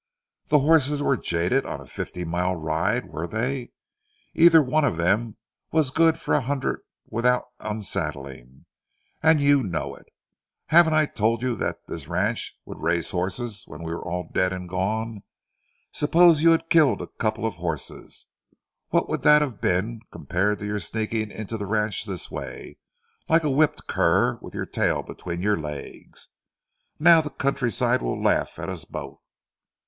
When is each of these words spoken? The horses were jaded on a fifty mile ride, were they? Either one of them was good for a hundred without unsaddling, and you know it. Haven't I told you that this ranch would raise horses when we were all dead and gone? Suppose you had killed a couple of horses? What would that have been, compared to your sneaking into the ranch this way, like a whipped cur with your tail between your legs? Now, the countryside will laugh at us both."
The 0.47 0.57
horses 0.57 1.03
were 1.03 1.15
jaded 1.15 1.63
on 1.63 1.79
a 1.79 1.85
fifty 1.85 2.25
mile 2.25 2.55
ride, 2.55 3.05
were 3.11 3.27
they? 3.27 3.69
Either 4.33 4.63
one 4.63 4.83
of 4.83 4.97
them 4.97 5.37
was 5.71 5.91
good 5.91 6.17
for 6.17 6.33
a 6.33 6.41
hundred 6.41 6.79
without 7.05 7.49
unsaddling, 7.59 8.65
and 9.21 9.39
you 9.39 9.61
know 9.61 9.93
it. 9.93 10.07
Haven't 10.69 10.95
I 10.95 11.05
told 11.05 11.43
you 11.43 11.55
that 11.57 11.85
this 11.85 12.07
ranch 12.07 12.57
would 12.65 12.81
raise 12.81 13.11
horses 13.11 13.65
when 13.67 13.83
we 13.83 13.93
were 13.93 14.01
all 14.03 14.27
dead 14.33 14.51
and 14.51 14.67
gone? 14.67 15.21
Suppose 15.91 16.41
you 16.41 16.49
had 16.49 16.71
killed 16.71 17.03
a 17.03 17.07
couple 17.19 17.45
of 17.45 17.57
horses? 17.57 18.25
What 18.89 19.07
would 19.07 19.21
that 19.21 19.43
have 19.43 19.61
been, 19.61 20.01
compared 20.11 20.57
to 20.57 20.65
your 20.65 20.79
sneaking 20.79 21.29
into 21.29 21.57
the 21.59 21.67
ranch 21.67 22.05
this 22.05 22.31
way, 22.31 22.79
like 23.29 23.43
a 23.43 23.51
whipped 23.51 23.85
cur 23.85 24.39
with 24.41 24.55
your 24.55 24.65
tail 24.65 25.03
between 25.03 25.43
your 25.43 25.57
legs? 25.59 26.29
Now, 26.97 27.21
the 27.21 27.29
countryside 27.29 28.01
will 28.01 28.19
laugh 28.19 28.57
at 28.57 28.67
us 28.67 28.83
both." 28.83 29.29